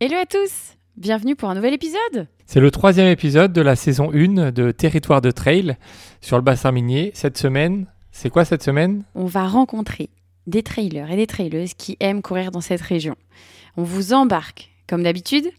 [0.00, 4.12] Hello à tous Bienvenue pour un nouvel épisode C'est le troisième épisode de la saison
[4.14, 5.76] 1 de Territoire de Trail
[6.20, 7.10] sur le bassin minier.
[7.14, 9.02] Cette semaine, c'est quoi cette semaine?
[9.16, 10.10] On va rencontrer
[10.46, 13.16] des trailers et des traileuses qui aiment courir dans cette région.
[13.76, 15.50] On vous embarque, comme d'habitude,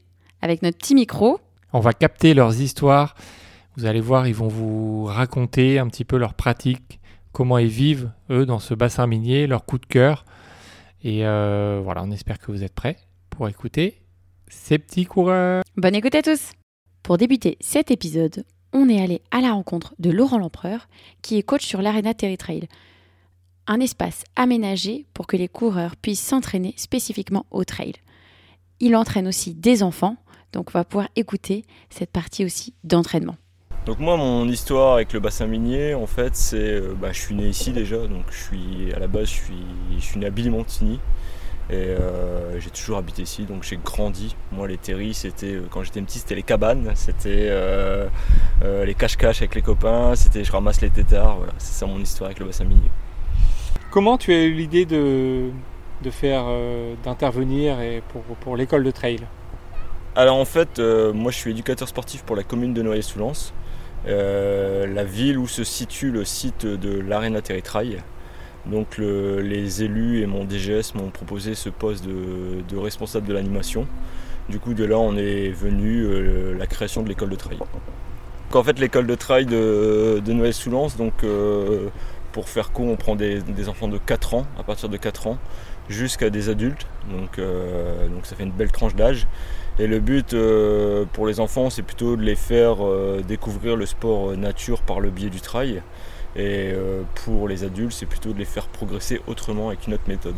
[0.42, 1.42] avec notre petit micro.
[1.74, 3.16] On va capter leurs histoires.
[3.76, 7.02] Vous allez voir, ils vont vous raconter un petit peu leurs pratiques,
[7.34, 10.24] comment ils vivent, eux, dans ce bassin minier, leurs coups de cœur.
[11.04, 12.96] Et euh, voilà, on espère que vous êtes prêts
[13.32, 14.00] pour écouter
[14.50, 15.64] ces petits coureurs.
[15.78, 16.52] Bonne écoute à tous
[17.04, 20.88] Pour débuter cet épisode, on est allé à la rencontre de Laurent Lempereur,
[21.22, 22.68] qui est coach sur l'Arena Terry Trail.
[23.68, 27.94] Un espace aménagé pour que les coureurs puissent s'entraîner spécifiquement au trail.
[28.80, 30.18] Il entraîne aussi des enfants,
[30.54, 33.36] donc on va pouvoir écouter cette partie aussi d'entraînement.
[33.86, 37.34] Donc moi mon histoire avec le bassin minier en fait c'est euh, bah, je suis
[37.34, 39.66] né ici déjà donc je suis à la base je suis,
[39.98, 41.00] je suis né à Billy-Montigny
[41.70, 44.36] et euh, j'ai toujours habité ici donc j'ai grandi.
[44.52, 48.08] Moi les terris c'était euh, quand j'étais petit c'était les cabanes, c'était euh,
[48.62, 52.28] les cache-cache avec les copains, c'était je ramasse les tétards, voilà, c'est ça mon histoire
[52.28, 52.90] avec le bassin minier.
[53.92, 55.50] Comment tu as eu l'idée de,
[56.04, 59.20] de faire, euh, d'intervenir et pour, pour l'école de trail?
[60.16, 63.54] Alors en fait euh, moi je suis éducateur sportif pour la commune de Noyer-sous-Lens,
[64.08, 68.02] euh, la ville où se situe le site de l'Arena Terry Trail.
[68.66, 73.88] Donc le- les élus et mon DGS m'ont proposé ce poste de, responsable de l'animation.
[74.50, 77.58] Du coup de là on est venu euh, la création de l'école de trail.
[77.58, 81.90] Donc, en fait l'école de trail de, Noël-Soulance, donc euh,
[82.32, 85.38] pour faire court on prend des, enfants de 4 ans, à partir de 4 ans,
[85.88, 86.88] jusqu'à des adultes.
[87.12, 89.28] Donc, euh, donc ça fait une belle tranche d'âge.
[89.78, 90.36] Et le but
[91.14, 92.78] pour les enfants c'est plutôt de les faire
[93.26, 95.82] découvrir le sport nature par le biais du trail.
[96.36, 100.08] Et euh, pour les adultes, c'est plutôt de les faire progresser autrement avec une autre
[100.08, 100.36] méthode.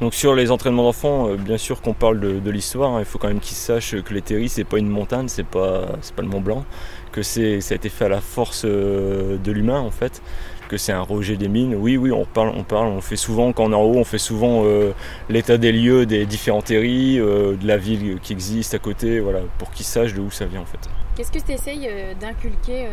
[0.00, 3.18] Donc sur les entraînements d'enfants, euh, bien sûr qu'on parle de, l'histoire, hein, il faut
[3.18, 5.86] quand même qu'ils sachent que terris c'est pas une montagne, c'est pas
[6.16, 6.64] pas le Mont Blanc,
[7.12, 10.20] que ça a été fait à la force euh, de l'humain en fait,
[10.68, 11.74] que c'est un rejet des mines.
[11.74, 14.04] Oui oui, on parle on parle, on fait souvent quand on est en haut, on
[14.04, 14.92] fait souvent euh,
[15.28, 19.40] l'état des lieux des différents terris, euh, de la ville qui existe à côté, voilà,
[19.58, 20.78] pour qu'ils sachent de où ça vient en fait.
[21.16, 21.88] Qu'est-ce que tu essayes
[22.20, 22.86] d'inculquer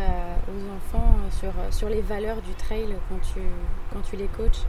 [0.47, 3.39] aux enfants sur, sur les valeurs du trail quand tu,
[3.91, 4.61] quand tu les coaches?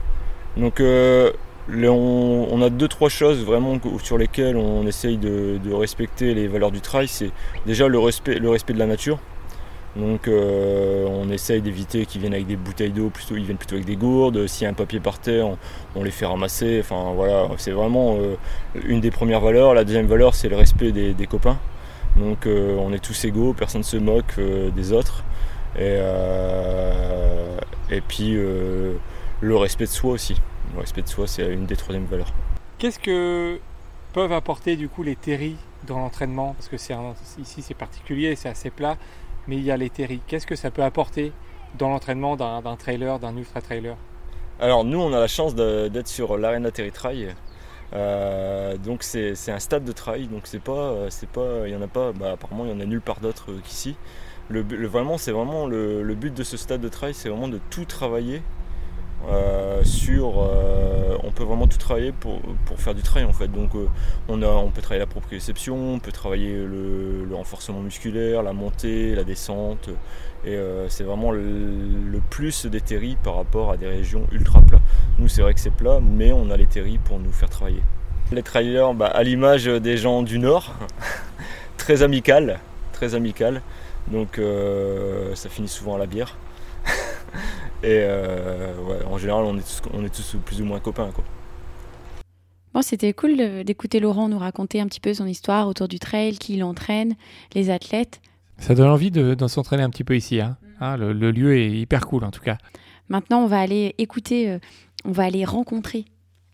[0.57, 1.31] Donc euh,
[1.67, 6.33] le- on, on a deux trois choses vraiment sur lesquelles on essaye de, de respecter
[6.33, 7.07] les valeurs du trail.
[7.07, 7.29] C'est
[7.67, 9.19] déjà le respect, le respect de la nature.
[9.95, 13.75] Donc euh, on essaye d'éviter qu'ils viennent avec des bouteilles d'eau, plutôt ils viennent plutôt
[13.75, 14.47] avec des gourdes.
[14.47, 15.47] S'il y a un papier par terre,
[15.95, 16.79] on, les fait ramasser.
[16.79, 18.35] Enfin voilà, c'est vraiment euh,
[18.85, 19.73] une des premières valeurs.
[19.73, 21.59] La deuxième valeur, c'est le respect des, copains.
[22.15, 25.23] Donc euh, on est tous égaux, personne ne se moque euh, des autres.
[25.75, 27.57] Et, euh,
[28.07, 28.95] puis euh,
[29.41, 30.35] le respect de soi aussi.
[30.73, 32.33] Le respect de soi, c'est une des troisièmes valeurs.
[32.77, 33.59] Qu'est-ce que
[34.13, 36.53] peuvent apporter du coup les terris dans l'entraînement?
[36.53, 36.95] Parce que c'est
[37.39, 38.97] ici c'est particulier, c'est assez plat,
[39.47, 40.21] mais il y a les terris.
[40.27, 41.31] Qu'est-ce que ça peut apporter
[41.77, 43.95] dans l'entraînement d'un trailer, d'un ultra trailer?
[44.59, 47.35] Alors nous, on a la chance d'être sur l'Arena Terry Trail.
[47.93, 51.81] Euh, donc c'est un stade de trail, donc c'est pas, c'est pas, il y en
[51.81, 53.95] a pas, bah, apparemment il y en a nulle part d'autre euh, qu'ici.
[54.49, 57.85] Le, vraiment, c'est vraiment le but de ce stade de trail, c'est vraiment de tout
[57.85, 58.41] travailler
[59.29, 62.41] euh, euh, on peut vraiment tout travailler pour,
[62.77, 63.49] faire du trail en fait.
[63.55, 63.87] Euh,
[64.27, 69.89] on, peut travailler la proprioception, on peut travailler le, renforcement musculaire, la montée, la descente.
[70.45, 70.57] Et
[70.89, 74.81] c'est vraiment le, plus des terris par rapport à des régions ultra plats.
[75.19, 77.81] Nous, c'est vrai que c'est plat, mais on a les terris pour nous faire travailler.
[78.31, 80.75] Les trailers, bah, à l'image des gens du Nord,
[81.77, 82.59] très amical,
[82.91, 83.61] très amical.
[84.07, 84.39] Donc
[85.33, 86.35] ça finit souvent à la bière.
[87.83, 91.11] Et euh, ouais, en général, on est, tous, on est tous plus ou moins copains.
[91.11, 91.23] Quoi.
[92.73, 96.37] Bon, c'était cool d'écouter Laurent nous raconter un petit peu son histoire autour du trail,
[96.37, 97.15] qui l'entraîne,
[97.53, 98.21] les athlètes.
[98.57, 100.39] Ça donne envie de, de s'entraîner un petit peu ici.
[100.39, 100.57] hein.
[100.79, 102.57] Hein, le, le lieu est hyper cool en tout cas.
[103.09, 104.59] Maintenant, on va aller écouter, euh,
[105.05, 106.05] on va aller rencontrer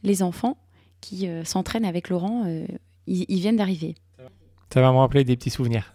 [0.03, 0.57] les enfants
[0.99, 2.43] qui euh, s'entraînent avec Laurent.
[2.47, 2.65] euh,
[3.05, 3.95] ils, ils viennent d'arriver.
[4.73, 5.93] Ça va me rappeler des petits souvenirs.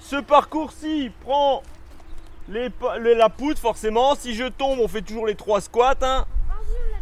[0.00, 1.62] Ce parcours-ci prend
[2.48, 2.70] les,
[3.14, 4.14] la poudre forcément.
[4.14, 5.94] Si je tombe, on fait toujours les trois squats.
[6.02, 6.26] hein.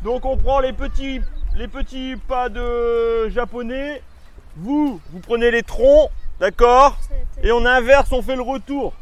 [0.03, 1.21] Donc on prend les petits,
[1.57, 4.03] les petits pas de japonais.
[4.57, 6.11] Vous, vous prenez les troncs,
[6.41, 6.97] d'accord?
[7.43, 8.95] Et on inverse, on fait le retour.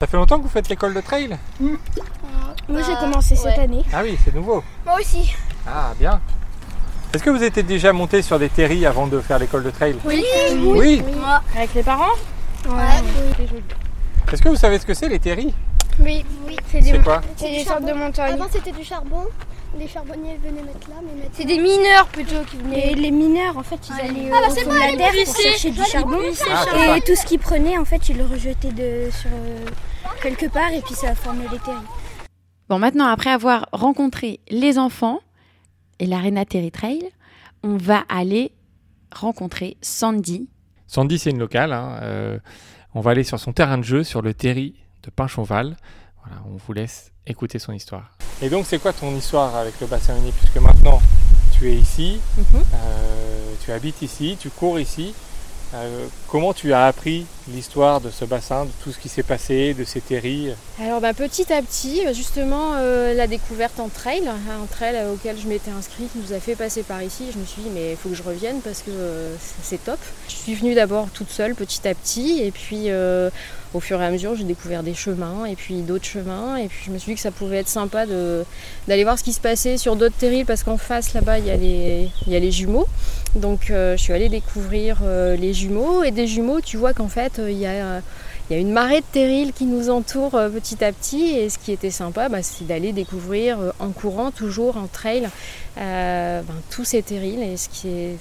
[0.00, 1.38] Ça fait longtemps que vous faites l'école de trail?
[1.60, 3.84] Moi j'ai commencé cette année.
[3.92, 4.62] Ah oui, c'est nouveau.
[4.84, 5.34] Moi aussi.
[5.66, 6.20] Ah bien.
[7.14, 9.94] Est-ce que vous étiez déjà monté sur des terris avant de faire l'école de trail
[10.04, 10.24] Oui.
[10.60, 11.00] Oui.
[11.16, 11.40] Moi.
[11.56, 12.10] Avec les parents
[12.68, 13.52] Ouais.
[14.32, 15.54] Est-ce que vous savez ce que c'est les terris
[16.00, 16.56] Oui, oui.
[16.72, 18.32] C'est des, quoi C'est des sortes de montagnes.
[18.32, 19.26] Avant c'était du charbon.
[19.78, 22.92] Les charbonniers venaient mettre là, mais C'est des mineurs plutôt qui venaient.
[22.92, 24.90] Et les mineurs, en fait, ils allaient Ah, bah, au c'est fond moi, de la
[24.90, 26.18] les terre pour chercher du J'allais charbon.
[26.20, 27.06] Ah, et ça.
[27.06, 29.66] tout ce qu'ils prenaient, en fait, ils le rejetaient de, sur euh,
[30.22, 31.80] quelque part et puis ça a formé les terrils.
[32.68, 35.20] Bon, maintenant, après avoir rencontré les enfants
[35.98, 37.02] et l'Arena Terry Trail,
[37.62, 38.52] on va aller
[39.14, 40.48] rencontrer Sandy.
[40.86, 41.72] Sandy, c'est une locale.
[41.72, 42.38] hein, euh,
[42.94, 45.76] on va aller sur son terrain de jeu, sur le terri de Pinchonval.
[46.24, 48.16] Voilà, on vous laisse écouter son histoire.
[48.42, 51.00] Et donc, c'est quoi ton histoire avec le bassin uni Puisque maintenant,
[51.52, 52.62] tu es ici, Mhm.
[52.74, 55.14] euh, tu habites ici, tu cours ici.
[55.74, 59.74] Euh, comment tu as appris l'histoire de ce bassin, de tout ce qui s'est passé,
[59.74, 60.50] de ces terris
[60.80, 65.46] Alors bah, petit à petit, justement, euh, la découverte en trail, un trail auquel je
[65.46, 67.24] m'étais inscrite, nous a fait passer par ici.
[67.32, 69.98] Je me suis dit mais il faut que je revienne parce que euh, c'est top.
[70.28, 73.30] Je suis venue d'abord toute seule, petit à petit, et puis euh,
[73.74, 76.84] au fur et à mesure, j'ai découvert des chemins et puis d'autres chemins, et puis
[76.86, 79.76] je me suis dit que ça pouvait être sympa d'aller voir ce qui se passait
[79.76, 82.86] sur d'autres terrils parce qu'en face là-bas il y, y a les jumeaux.
[83.34, 87.08] Donc euh, je suis allée découvrir euh, les jumeaux et des jumeaux, tu vois qu'en
[87.08, 91.30] fait euh, il y a une marée de terrils qui nous entoure petit à petit
[91.30, 95.28] et ce qui était sympa, bah, c'est d'aller découvrir en courant, toujours en trail,
[95.76, 97.42] ben, tous ces terrils.
[97.42, 98.18] Et ce qui est,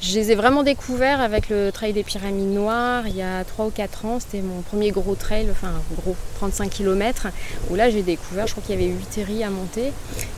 [0.00, 3.66] je les ai vraiment découverts avec le trail des pyramides noires il y a 3
[3.66, 4.20] ou 4 ans.
[4.20, 7.26] C'était mon premier gros trail, enfin gros 35 km,
[7.68, 9.92] où là j'ai découvert, je crois qu'il y avait 8 terrils à monter.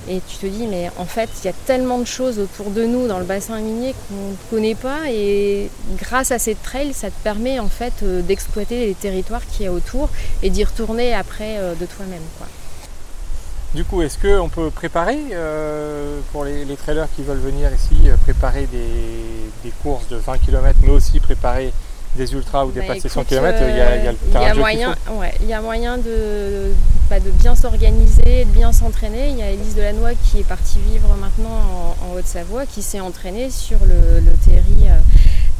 [0.08, 2.84] Et tu te dis, mais en fait, il y a tellement de choses autour de
[2.84, 5.10] nous dans le bassin minier qu'on ne connaît pas.
[5.10, 5.68] Et
[5.98, 9.68] grâce à ces trails, ça te permet en fait euh, d'exploiter les territoires qu'il y
[9.68, 10.08] a autour
[10.42, 12.22] et d'y retourner après euh, de toi-même.
[13.74, 18.08] Du coup, est-ce qu'on peut préparer euh, pour les, les trailers qui veulent venir ici,
[18.08, 18.88] euh, préparer des,
[19.62, 21.72] des courses de 20 km, mais aussi préparer
[22.16, 24.40] des ultras ou Bah, dépasser 100 écoute, km Il y a, y a le il
[24.40, 26.72] y a moyen, ouais, il y a moyen de,
[27.08, 29.28] bah, de bien s'organiser, de bien s'entraîner.
[29.30, 32.98] Il y a Élise Delannoy qui est partie vivre maintenant en, en Haute-Savoie, qui s'est
[32.98, 34.98] entraînée sur le, le terri euh,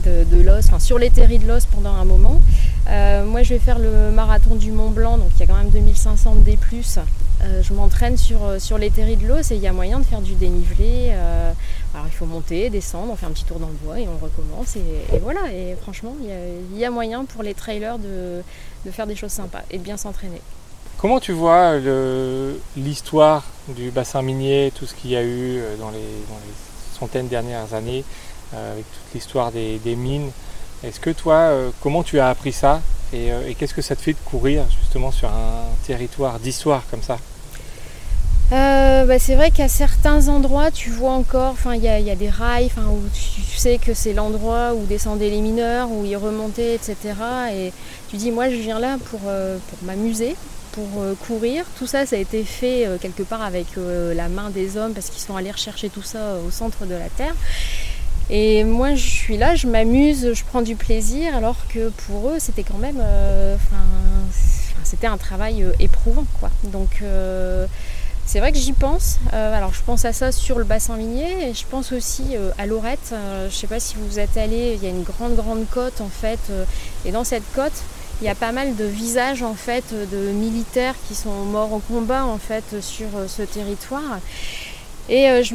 [0.05, 2.41] de, l'os, enfin sur les terris de l'os pendant un moment.
[2.89, 5.57] Euh, moi, je vais faire le marathon du Mont Blanc, donc il y a quand
[5.57, 6.59] même 2500 D+.
[7.43, 9.99] Euh, je m'entraîne sur, euh, sur les terris de l'os et il y a moyen
[9.99, 11.09] de faire du dénivelé.
[11.13, 11.53] euh,
[11.95, 14.23] alors il faut monter, descendre, on fait un petit tour dans le bois et on
[14.23, 14.77] recommence.
[14.77, 18.43] Et, voilà, et franchement, il y, a, moyen pour les trailers de,
[18.85, 20.41] de faire des choses sympas et de bien s'entraîner.
[20.99, 21.79] Comment tu vois
[22.77, 26.55] l'histoire du bassin minier, tout ce qu'il y a eu dans les, dans les
[26.99, 28.05] centaines dernières années,
[28.53, 30.31] avec toute l'histoire des, mines
[30.85, 32.81] Est-ce que toi, euh, comment tu as appris ça
[33.13, 36.83] et, euh, et qu'est-ce que ça te fait de courir justement sur un territoire d'histoire
[36.91, 37.19] comme ça?
[38.53, 42.69] Euh, bah, c'est vrai qu'à certains endroits, tu vois encore, il y, a- des rails,
[42.79, 46.97] où tu, sais que c'est l'endroit où descendaient les mineurs, où ils remontaient, etc.
[47.55, 47.73] Et
[48.09, 50.35] tu dis, moi, je viens là pour, euh, pour m'amuser,
[50.73, 51.65] pour euh, courir.
[51.79, 54.95] Tout ça, ça a été fait euh, quelque part avec euh, la main des hommes,
[54.95, 57.35] parce qu'ils sont allés rechercher tout ça euh, au centre de la terre.
[58.33, 62.39] Et moi, je suis là, je m'amuse, je prends du plaisir, alors que pour eux,
[62.39, 63.57] c'était quand même, euh,
[64.85, 66.51] c'était un travail euh, éprouvant, quoi.
[66.65, 67.67] Donc euh,
[68.27, 69.19] c'est vrai que j'y pense.
[69.33, 72.67] Euh, alors je pense à ça sur le bassin minier et je pense aussi à
[72.67, 73.13] Lorette.
[73.13, 76.01] Je ne sais pas si vous êtes allé, il y a une grande grande côte
[76.01, 76.39] en fait.
[77.05, 77.73] et dans cette côte,
[78.21, 81.79] il y a pas mal de visages en fait de militaires qui sont morts au
[81.81, 84.21] combat en fait sur ce territoire.
[85.11, 85.55] Et euh, je-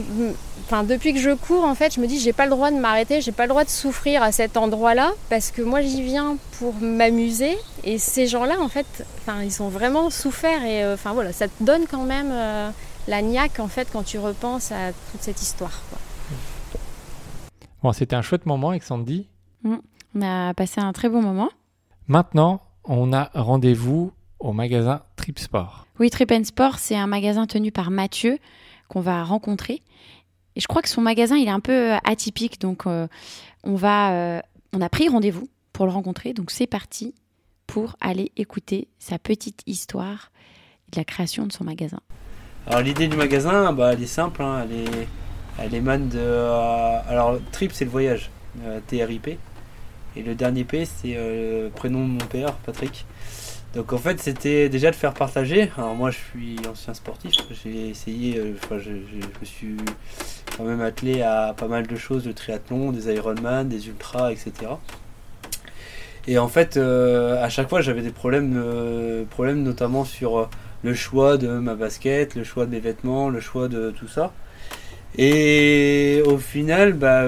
[0.66, 2.76] enfin, depuis que je cours, en fait, je me dis j'ai pas le droit de
[2.78, 6.38] m'arrêter, j'ai pas le droit de souffrir à cet endroit-là parce que moi j'y viens
[6.60, 8.86] pour m'amuser et ces gens-là, en fait,
[9.20, 12.70] enfin, ils ont vraiment souffert et euh, enfin voilà, ça te donne quand même euh,
[13.08, 15.82] la niaque en fait quand tu repenses à toute cette histoire.
[15.90, 16.00] quoi.
[17.84, 19.28] Bon, c'était un chouette moment avec Sandy.
[19.64, 21.50] On a passé un très bon moment.
[22.08, 25.86] Maintenant, on a rendez-vous au magasin Trip Sport.
[26.00, 28.38] Oui, Trip and Sport, c'est un magasin tenu par Mathieu
[28.88, 29.82] qu'on va rencontrer.
[30.56, 32.60] Et je crois que son magasin, il est un peu euh, atypique.
[32.62, 33.08] Donc, euh,
[33.64, 34.42] on, va, euh,
[34.74, 36.34] on a pris rendez-vous pour le rencontrer.
[36.34, 37.14] Donc, c'est parti
[37.68, 40.32] pour aller écouter sa petite histoire
[40.92, 42.00] de la création de son magasin.
[42.68, 45.08] Alors l'idée du magasin, bah, elle est simple, hein, elle, est,
[45.60, 46.20] elle émane de...
[46.20, 48.32] alors trip c'est le voyage,
[48.88, 49.38] TRIP.
[50.16, 53.06] Et le dernier P c'est le prénom de mon père, Patrick.
[53.76, 55.70] Donc en fait c'était déjà de faire partager.
[55.78, 59.76] Alors moi je suis ancien sportif, j'ai essayé, euh, je, me suis
[60.56, 64.54] quand même attelé à pas mal de choses, de triathlon, des Ironman, des ultras, etc.
[66.28, 70.50] Et en fait euh, à chaque fois j'avais des problèmes, euh, problèmes notamment sur...
[70.84, 74.32] le choix de ma basket, le choix de mes vêtements, le choix de tout ça.
[75.18, 77.24] Et au final, bah,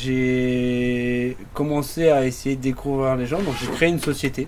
[0.00, 3.42] j'ai commencé à essayer de découvrir les gens.
[3.42, 4.46] Donc j'ai créé une société.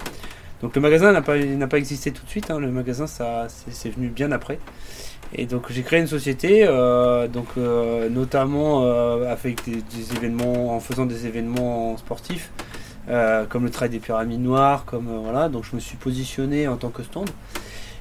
[0.62, 2.58] Donc le magasin n'a pas, n'a pas existé tout de suite, hein.
[2.58, 4.58] le magasin ça, c'est, venu bien après.
[5.34, 10.80] Et donc j'ai créé une société, euh, donc euh, notamment euh, avec des, événements, en
[10.80, 12.50] faisant des événements sportifs,
[13.48, 15.48] comme le trail des pyramides noires, comme voilà.
[15.48, 17.28] Donc je me suis positionné en tant que stand.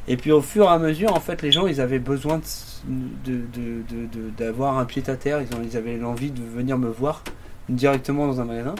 [0.07, 2.39] Et puis au fur et à mesure, en fait, les gens, ils avaient besoin
[3.25, 3.41] de-
[4.38, 5.41] d'avoir un pied à terre.
[5.41, 7.24] Ils, ont, ils avaient l'envie de venir me voir
[7.69, 8.75] directement dans un magasin.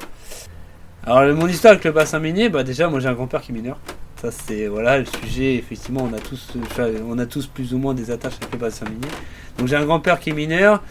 [1.08, 3.56] Alors mon histoire avec le bassin minier, bah déjà, moi j'ai un grand-père qui est
[3.56, 3.78] mineur.
[4.22, 5.56] Ça c'est voilà le sujet.
[5.56, 6.54] Effectivement, on a tous,
[7.08, 9.08] on a tous plus ou moins des attaches avec le bassin minier.
[9.60, 10.82] Donc j'ai un grand-père qui est mineur.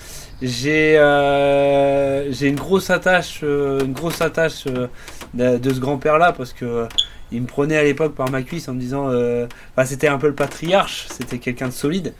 [0.40, 4.86] J'ai euh, j'ai une grosse attache, euh, une grosse attache euh,
[5.34, 6.86] de, ce grand-père là parce que
[7.32, 9.46] il me prenait à l'époque par ma cuisse en me disant, euh,
[9.84, 12.14] c'était un peu le patriarche, c'était quelqu'un de solide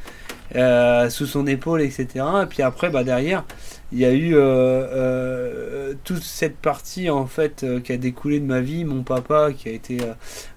[0.57, 2.25] euh, sous son épaule, etc.
[2.43, 3.45] Et puis après, bah derrière,
[3.93, 8.41] il y a eu euh, euh, toute cette partie en fait euh, qui a découlé
[8.41, 9.99] de ma vie, mon papa qui a été,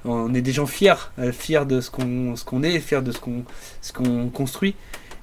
[0.05, 3.19] on est des gens fiers, fiers de ce qu'on ce qu'on est, fiers de ce
[3.19, 3.43] qu'on
[3.81, 4.75] ce qu'on construit.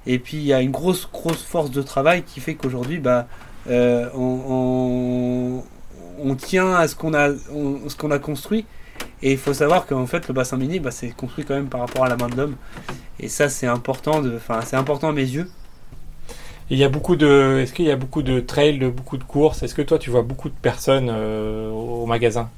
[0.07, 3.27] Et puis il y a une grosse grosse force de travail qui fait qu'aujourd'hui, bah
[3.69, 5.63] on,
[6.23, 8.67] on, tient à ce qu'on a ce qu'on a construit.
[9.23, 11.81] Et il faut savoir qu'en fait le bassin minier, bah, c'est construit quand même par
[11.81, 12.57] rapport à la main de l'homme.
[13.19, 15.49] Et ça c'est important de, c'est important à mes yeux.
[16.71, 17.59] Il y a beaucoup de.
[17.61, 19.63] Est-ce qu'il y a beaucoup de trails, de beaucoup de courses?
[19.63, 22.49] Est-ce que toi, tu vois beaucoup de personnes euh, au magasin?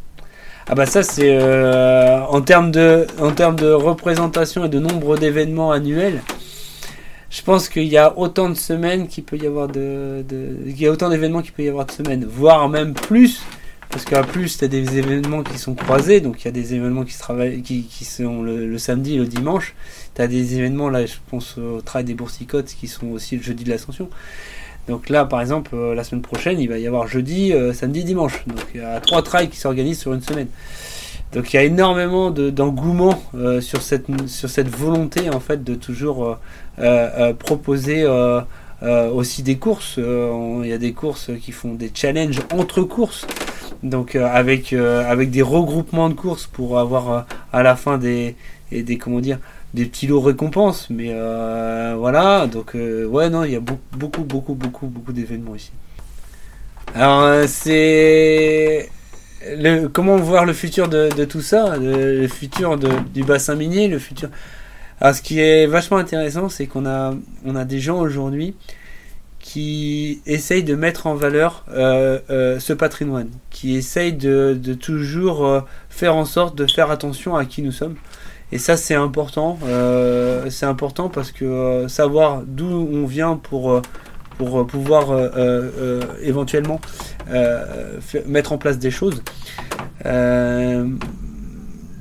[0.68, 5.16] Ah bah ça c'est euh, en termes de en termes de représentation et de nombre
[5.16, 6.22] d'événements annuels.
[7.30, 10.24] Je pense qu'il y a autant de semaines qu'il peut y avoir de
[10.66, 13.42] il y a autant d'événements qu'il peut y avoir de semaines, voire même plus.
[13.90, 16.74] Parce qu'à plus, tu as des événements qui sont croisés, donc il y a des
[16.74, 19.74] événements qui se travaillent, qui, sont le, samedi et le dimanche.
[20.14, 23.42] Tu as des événements, là, je pense au trail des boursicotes, qui sont aussi le
[23.42, 24.08] jeudi de l'Ascension.
[24.88, 28.04] Donc là, par exemple, euh, la semaine prochaine, il va y avoir jeudi, euh, samedi,
[28.04, 28.44] dimanche.
[28.46, 30.48] Donc il y a trois trails qui s'organisent sur une semaine.
[31.32, 35.64] Donc il y a énormément de- d'engouement euh, sur cette sur cette volonté en fait
[35.64, 36.38] de toujours
[37.40, 38.06] proposer
[39.12, 39.98] aussi des courses.
[39.98, 43.26] Il y a des courses qui font des challenges entre courses.
[43.82, 47.20] Donc euh, avec euh, avec des regroupements de courses pour avoir euh,
[47.52, 48.36] à la fin des
[48.72, 49.38] et des comment dire
[49.74, 50.88] des petits lots récompenses.
[50.90, 51.12] Mais
[51.96, 55.72] voilà, donc ouais non, il y a beaucoup beaucoup beaucoup beaucoup beaucoup d'événements ici.
[56.94, 58.88] Alors c'est
[59.46, 63.54] le, comment voir le futur de, de tout ça, le, le futur de- du bassin
[63.54, 64.30] minier, le futur.
[65.00, 68.54] Alors, ce qui est vachement intéressant, c'est qu'on a, on a des gens aujourd'hui
[69.46, 75.60] qui essayent de mettre en valeur euh, euh, ce patrimoine, qui essayent de, toujours euh,
[75.88, 77.94] faire en sorte de faire attention à qui nous sommes.
[78.50, 79.56] Et ça, c'est important.
[80.50, 83.82] c'est important parce que savoir d'où on vient pour,
[84.38, 85.06] pour pouvoir
[86.22, 86.80] éventuellement
[88.26, 89.22] mettre en place des choses.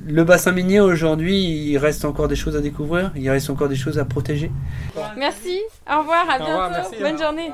[0.08, 3.76] Le bassin minier aujourd'hui, il reste encore des choses à découvrir, il reste encore des
[3.76, 4.52] choses à protéger.
[5.18, 5.60] Merci,
[5.92, 7.52] au revoir, à revoir, bientôt, merci, bonne journée.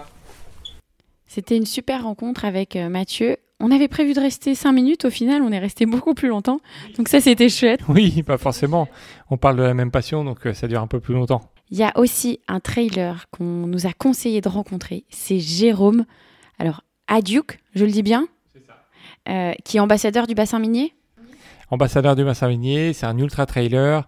[1.27, 3.37] C'était une super rencontre avec euh, Mathieu.
[3.61, 6.59] On avait prévu de rester 5 minutes, au final on est resté beaucoup plus longtemps.
[6.97, 7.81] Donc ça c'était chouette.
[7.87, 8.89] Oui, pas forcément.
[9.29, 11.41] On parle de la même passion, donc euh, ça dure un peu plus longtemps.
[11.69, 15.05] Il y a aussi un trailer qu'on nous a conseillé de rencontrer.
[15.09, 16.03] C'est Jérôme.
[16.59, 18.27] Alors, Aduke, je le dis bien
[19.29, 20.93] Euh, Qui est ambassadeur du bassin minier
[21.71, 24.05] Ambassadeur du minier, c'est un ultra trailer.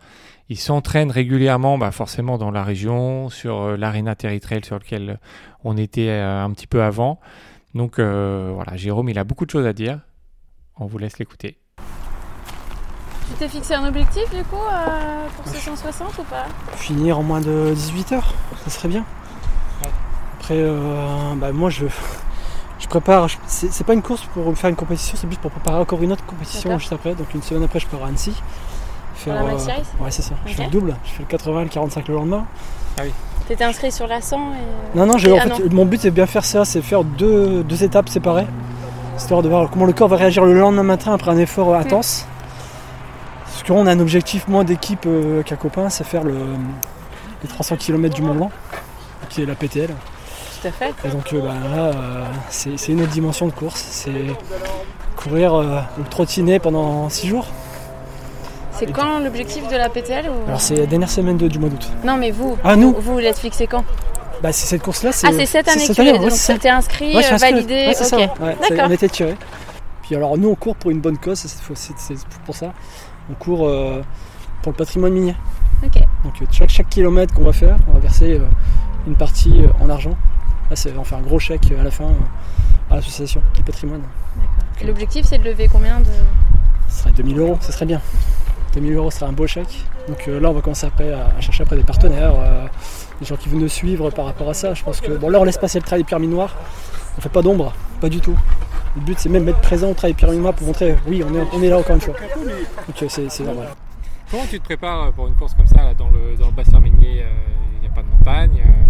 [0.49, 5.19] Il s'entraîne régulièrement, bah forcément dans la région, sur euh, l'Arena Terry Trail sur lequel
[5.63, 7.19] on était euh, un petit peu avant.
[7.73, 9.99] Donc euh, voilà, Jérôme, il a beaucoup de choses à dire.
[10.77, 11.57] On vous laisse l'écouter.
[13.29, 16.45] Tu t'es fixé un objectif du coup euh, pour ce 160 ou pas?
[16.75, 19.05] Finir en moins de 18 heures, ça serait bien.
[20.37, 21.85] Après, euh, bah, moi je,
[22.83, 25.77] je prépare, c'est pas une course pour me faire une compétition, c'est plus pour préparer
[25.77, 27.15] encore une autre compétition juste après.
[27.15, 28.33] Donc une semaine après, je pars à Annecy.
[29.15, 30.35] Faire, la Maxi euh, Race Ouais, c'est ça.
[30.45, 32.45] Je fais le double, je fais le 80 et le 45 le lendemain.
[33.47, 34.97] T'étais inscrit sur la 100 et...
[34.97, 37.05] Non, non, j'ai- Et- en ah fait, mon but c'est bien faire ça, c'est faire
[37.05, 38.47] deux, deux étapes séparées,
[39.17, 41.79] histoire de voir comment le corps va réagir le lendemain matin après un effort euh,
[41.79, 42.25] intense.
[43.45, 46.35] Parce qu'on a un objectif, moi, d'équipe euh, qu'un copain, c'est faire le,
[47.41, 48.51] les 300 km du Mont Blanc,
[49.29, 49.89] qui est la PTL.
[50.63, 50.93] Tout à fait.
[51.05, 54.11] Et donc euh, bah, là, euh, c'est c'est une autre dimension de course, c'est
[55.17, 57.47] courir euh, ou trottiner pendant 6 jours.
[58.71, 60.47] C'est quand l'objectif de la PTL ou...
[60.47, 61.87] Alors c'est la dernière semaine de- du mois d'août.
[62.03, 63.83] Non mais vous, Ah, nous vous, vous l'êtes fixé quand?
[64.41, 65.27] Bah c'est cette course-là, c'est...
[65.27, 66.57] Ah c'est cette année que tu année, l'as ouais, donc c'est ça.
[66.59, 67.51] t'es inscrit, Ouais, inscrit.
[67.51, 68.29] validé, Ouais, c'est ça, ok.
[68.39, 68.85] c'est- D'accord.
[68.89, 69.35] on était tirés.
[70.01, 72.15] Puis alors nous on court pour une bonne cause, cette fois, c'est c'est
[72.45, 72.73] pour ça.
[73.29, 74.01] On court euh,
[74.63, 75.35] pour le patrimoine minier.
[75.85, 76.01] Ok.
[76.23, 78.45] Donc chaque, chaque kilomètre qu'on va faire, on va verser euh,
[79.07, 80.15] une partie euh, en argent.
[80.73, 84.01] Là c'est, on fait un gros chèque à la fin euh, à l'association du patrimoine.
[84.81, 86.07] Et L'objectif c'est de lever combien de...
[86.89, 88.01] Ce serait 2000 euros, ce serait bien.
[88.71, 89.85] Tes 1000 euros sera un beau chèque.
[90.07, 92.65] Donc euh, là, on va commencer après à, à chercher après des partenaires, euh,
[93.19, 94.73] des gens qui veulent nous suivre par rapport à ça.
[94.73, 96.55] Je pense que bon, là, on laisse passer le travail des noires.
[97.19, 98.35] On fait pas d'ombre, pas du tout.
[98.95, 101.47] Le but, c'est même d'être présent au travail des noires pour montrer, oui, on est,
[101.53, 102.15] on est là encore une fois.
[102.17, 103.67] Donc euh, c'est c'est normal.
[104.31, 106.79] Comment tu te prépares pour une course comme ça là, dans, le, dans le bassin
[106.79, 107.23] minier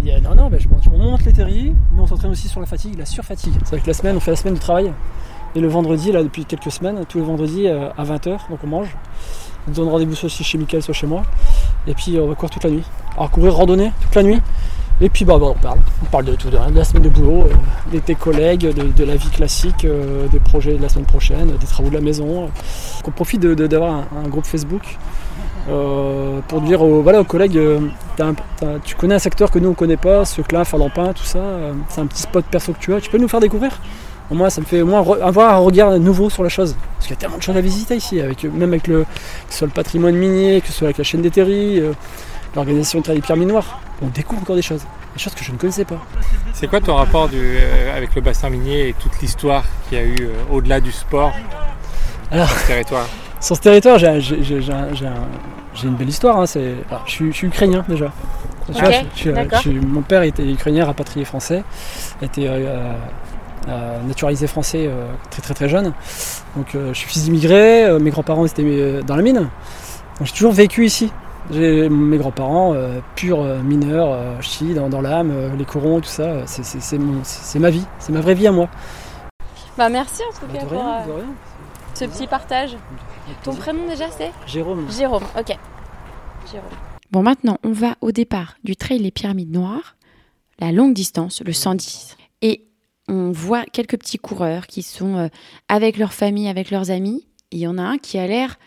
[0.04, 2.48] De euh, non, non, ben, je, pense- on monte les terriers, mais on s'entraîne aussi
[2.48, 3.54] sur la fatigue, la surfatigue.
[3.64, 4.92] C'est vrai que la semaine, on fait la semaine de travail.
[5.56, 8.68] Et le vendredi, là, depuis quelques semaines, tous les vendredis euh, à 20h, donc on
[8.68, 8.96] mange.
[9.68, 11.24] On donne rendez-vous soit chez Michael, soit chez moi.
[11.88, 12.84] Et puis on va courir toute la nuit.
[13.16, 14.42] Alors courir, randonnée toute la nuit.
[15.02, 15.80] Et puis bah, bah, on parle.
[16.02, 17.54] On parle de tout, de, de la semaine de boulot, euh,
[17.92, 21.48] des, des collègues, de, de la vie classique, euh, des projets de la semaine prochaine,
[21.60, 22.50] des travaux de la maison.
[23.08, 24.98] On profite de- de- d'avoir un groupe Facebook
[25.70, 27.80] euh, pour dire aux, voilà, aux collègues, euh,
[28.18, 31.14] t'as un- t'as- tu connais un secteur que nous on connaît pas, ce là Falampin,
[31.14, 33.40] tout ça, euh, c'est un petit spot perso que tu as, tu peux nous faire
[33.40, 33.80] découvrir?
[34.32, 36.76] Au moins ça me fait au moins re- avoir un regard nouveau sur la chose.
[36.96, 39.08] Parce qu'il y a tellement de choses à visiter ici, avec, même avec le, que
[39.50, 41.82] ce soit le patrimoine minier, que ce soit avec la chaîne des terries,
[42.56, 43.80] l'organisation de des pierres minoires.
[44.02, 44.82] On découvre encore des choses,
[45.16, 46.00] des choses que je ne connaissais pas.
[46.54, 47.58] C'est quoi ton rapport du,
[47.96, 51.34] avec le bassin minier et toute l'histoire qu'il y a eu au-delà du sport?
[52.32, 53.08] Alors- territoire
[53.44, 55.28] Sur ce territoire, j'ai j'ai- j'ai- j'ai un- j'ai un-
[55.76, 56.40] j'ai une belle histoire.
[56.40, 56.46] hein,
[56.90, 58.06] alors, je, suis, je suis ukrainien déjà.
[58.70, 61.64] Vois, je- je suis- mon père était ukrainien, rapatrié français,
[62.22, 62.94] été euh,
[63.68, 65.92] euh, naturalisé français euh, très très très jeune.
[66.56, 69.36] Donc euh, je suis fils d'immigrés, euh, mes grands-parents étaient euh, dans la mine.
[70.20, 71.12] Donc, j'ai toujours vécu ici.
[71.52, 76.00] J'ai mes grands-parents, euh, purs euh, mineurs, euh, ch'tis dans, dans l'âme, euh, les corons,
[76.00, 76.24] tout ça.
[76.24, 78.70] euh, c'est- ma vie, c'est ma vraie vie à moi.
[79.78, 81.22] Bah merci en tout De cas rien, euh,
[81.94, 82.78] ce petit partage.
[83.44, 84.90] Ton prénom déjà c'est Jérôme.
[84.92, 85.58] Jérôme, ok.
[86.52, 86.70] Jérôme.
[87.12, 89.96] Bon, maintenant, on va au départ du trail Les Pyramides Noires,
[90.60, 92.18] la longue distance, le 110.
[92.42, 92.66] Et
[93.08, 95.28] on voit quelques petits coureurs qui sont euh,
[95.70, 97.28] avec leur famille, avec leurs amis.
[97.52, 98.58] Il y en a un qui a l'air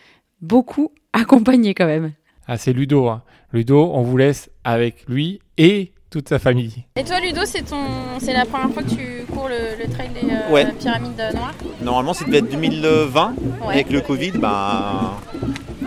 [0.41, 2.13] beaucoup accompagné quand même.
[2.47, 3.07] Ah, c'est Ludo.
[3.07, 3.23] hein.
[3.51, 6.71] Ludo, on vous laisse avec lui et toute sa famille.
[6.95, 7.77] Et toi Ludo, c'est ton
[8.19, 10.65] c'est la première fois que tu cours le, le trail des euh, Ouais.
[10.79, 11.53] pyramides noires?
[11.81, 13.33] Normalement, ça devait être 2020.
[13.65, 13.73] Ouais.
[13.73, 15.13] Avec le Covid, ben,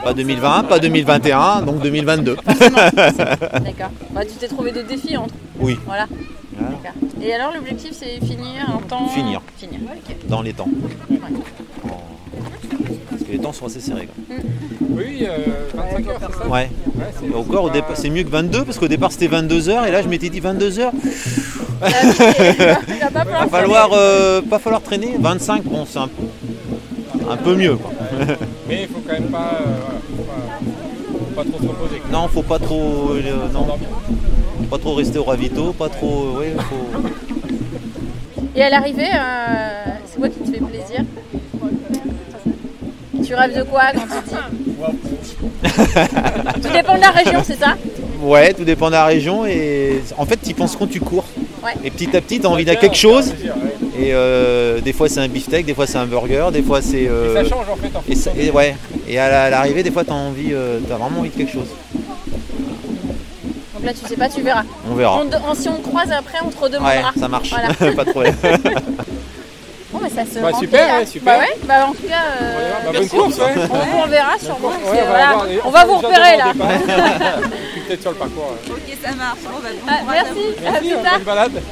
[0.02, 2.36] pas 2020, pas 2021, donc 2022.
[2.46, 3.90] D'accord.
[4.12, 5.34] Bah tu t'es trouvé d'autres défis entre.
[5.58, 5.78] Oui.
[5.86, 6.06] Voilà.
[7.22, 9.06] Et alors l'objectif c'est finir en temps.
[9.08, 9.40] Finir.
[9.56, 9.80] Finir.
[10.28, 10.68] Dans les temps.
[11.84, 12.02] En-
[13.30, 14.08] que les temps sont assez serrés.
[14.28, 14.36] quoi.
[14.90, 15.26] Oui,
[15.74, 16.70] 25 heures, c'est ça Ouais.
[17.28, 19.90] Et encore, au départ, c'est mieux que 22 parce qu'au départ c'était 22 heures et
[19.90, 20.92] là je m'étais dit 22 heures.
[21.82, 21.88] Il
[23.14, 25.14] va falloir, euh, pas falloir traîner.
[25.18, 26.08] 25, bon, c'est un,
[27.30, 27.76] un peu mieux.
[27.76, 27.90] quoi.
[28.68, 32.02] Mais il faut quand même pas, euh, pas, trop se reposer.
[32.12, 33.20] Non, faut pas trop, euh,
[33.52, 33.66] non,
[34.68, 37.00] pas trop rester au ravito, pas trop, ouais, faut.
[38.54, 40.60] Et à l'arrivée, euh, c'est quoi qui te fait
[43.30, 44.34] Tu rêves de quoi quand tu dis
[46.62, 47.76] Tout dépend de la région, c'est ça
[48.20, 51.24] Ouais, tout dépend de la région et en fait, tu penses quand tu cours.
[51.64, 51.70] Ouais.
[51.84, 53.32] Et petit à petit, tu as envie de quelque chose.
[53.96, 57.06] Et euh, des fois, c'est un beefsteak, des fois, c'est un burger, des fois, c'est.
[57.06, 58.74] euh, Ça change en fait en et, ça- et ouais.
[59.06, 61.36] Et à la- à l'arrivée, des fois, tu as envie, euh, t'as vraiment envie de
[61.36, 61.68] quelque chose.
[63.74, 64.64] Donc là, tu sais pas, tu verras.
[64.90, 65.22] On verra.
[65.48, 67.12] On si on te croise après, on te Ouais, redemandera.
[67.16, 67.50] ça marche.
[67.50, 67.68] Voilà.
[67.94, 68.34] pas de problème.
[70.00, 71.38] Bon, mais ça se Bah, super, ouais, super.
[71.38, 73.44] Bah ouais, bah en tout cas, euh, Bah, bonne course, ouais.
[73.70, 74.70] on vous reverra sûrement.
[74.70, 76.52] parce que, Ouais, on va voilà, avoir des- on va vous repérer là.
[77.86, 78.52] Peut-être sur le parcours.
[78.66, 78.72] euh.
[79.88, 80.30] Ah, merci,
[80.66, 81.14] à Merci, plus tard.
[81.16, 81.62] bonne balade.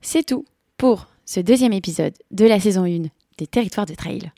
[0.00, 0.44] C'est tout
[0.78, 4.30] pour ce deuxième épisode de la saison 1 des Territoires de Trail.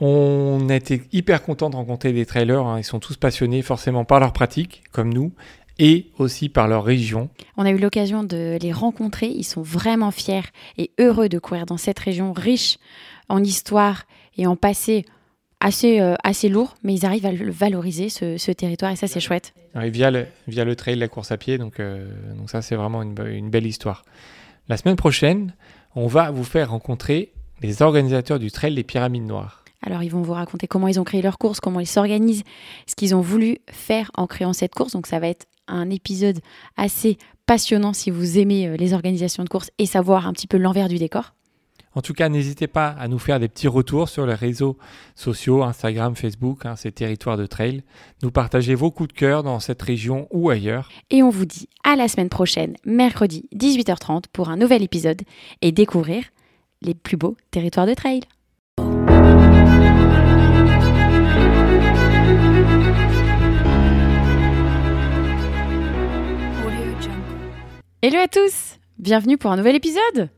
[0.00, 2.64] On a été hyper content de rencontrer des trailers.
[2.66, 2.78] hein.
[2.78, 5.32] Ils sont tous passionnés forcément par leur pratique, comme nous,
[5.78, 7.28] et aussi par leur région.
[7.56, 9.28] On a eu l'occasion de les rencontrer.
[9.28, 10.42] Ils sont vraiment fiers
[10.78, 12.78] et heureux de courir dans cette région riche
[13.28, 14.04] en histoire
[14.36, 15.04] et en passé
[15.60, 19.06] assez, euh, assez lourd, mais ils arrivent à le valoriser, ce, ce territoire, et ça,
[19.06, 19.54] c'est chouette.
[19.74, 21.56] Via, le, via le trail, la course à pied.
[21.56, 24.04] Donc, euh, donc ça, c'est vraiment une belle histoire.
[24.68, 25.54] La semaine prochaine,
[25.94, 27.32] on va vous faire rencontrer
[27.62, 29.61] les organisateurs du trail des Pyramides Noires.
[29.82, 32.44] Alors, ils vont vous raconter comment ils ont créé leur course, comment ils s'organisent,
[32.86, 34.92] ce qu'ils ont voulu faire en créant cette course.
[34.92, 36.40] Donc, ça va être un épisode
[36.76, 40.56] assez passionnant si vous aimez euh, les organisations de course et savoir un petit peu
[40.56, 41.34] l'envers du décor.
[41.94, 44.78] En tout cas, n'hésitez pas à nous faire des petits retours sur les réseaux
[45.14, 47.82] sociaux, Instagram, Facebook, hein, ces territoires de trail.
[48.22, 50.88] Nous partager vos coups de cœur dans cette région ou ailleurs.
[51.10, 55.20] Et on vous dit à la semaine prochaine, mercredi 18h30, pour un nouvel épisode
[55.60, 56.24] et découvrir
[56.80, 58.20] les plus beaux territoires de trail.
[68.04, 68.78] Hello à tous.
[68.98, 70.28] Bienvenue pour un nouvel épisode